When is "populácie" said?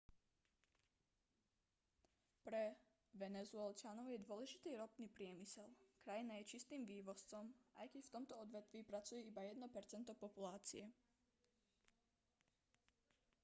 10.23-10.83